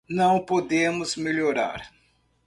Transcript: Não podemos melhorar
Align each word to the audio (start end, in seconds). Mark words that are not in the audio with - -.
Não 0.09 0.43
podemos 0.43 1.15
melhorar 1.15 1.87